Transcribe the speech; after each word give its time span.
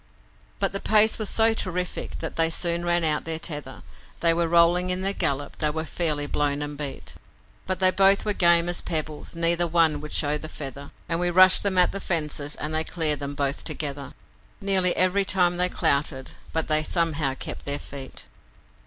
But 0.57 0.71
the 0.71 0.79
pace 0.79 1.19
was 1.19 1.29
so 1.29 1.53
terrific 1.53 2.17
that 2.21 2.35
they 2.35 2.49
soon 2.49 2.83
ran 2.83 3.03
out 3.03 3.23
their 3.23 3.37
tether 3.37 3.83
They 4.21 4.33
were 4.33 4.47
rolling 4.47 4.89
in 4.89 5.01
their 5.03 5.13
gallop, 5.13 5.57
they 5.59 5.69
were 5.69 5.85
fairly 5.85 6.25
blown 6.25 6.63
and 6.63 6.75
beat 6.75 7.13
But 7.67 7.77
they 7.77 7.91
both 7.91 8.25
were 8.25 8.33
game 8.33 8.67
as 8.67 8.81
pebbles 8.81 9.35
neither 9.35 9.67
one 9.67 10.01
would 10.01 10.11
show 10.11 10.39
the 10.39 10.49
feather. 10.49 10.89
And 11.07 11.19
we 11.19 11.29
rushed 11.29 11.61
them 11.61 11.77
at 11.77 11.91
the 11.91 11.99
fences, 11.99 12.55
and 12.55 12.73
they 12.73 12.83
cleared 12.83 13.19
them 13.19 13.35
both 13.35 13.63
together, 13.63 14.15
Nearly 14.59 14.95
every 14.97 15.23
time 15.23 15.57
they 15.57 15.69
clouted, 15.69 16.31
but 16.51 16.67
they 16.67 16.81
somehow 16.81 17.35
kept 17.35 17.65
their 17.65 17.77
feet. 17.77 18.25